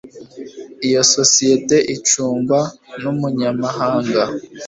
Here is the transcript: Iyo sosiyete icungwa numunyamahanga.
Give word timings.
Iyo 0.87 1.01
sosiyete 1.15 1.77
icungwa 1.95 2.59
numunyamahanga. 3.01 4.23